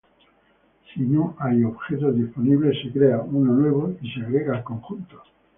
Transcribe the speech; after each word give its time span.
Si 0.91 0.99
no 1.03 1.35
hay 1.37 1.63
objetos 1.63 2.15
disponibles, 2.15 2.75
se 2.81 2.91
crea 2.91 3.19
uno 3.21 3.53
nuevo 3.53 3.95
y 4.01 4.11
se 4.11 4.21
agrega 4.25 4.57
al 4.57 4.63
conjunto. 4.63 5.21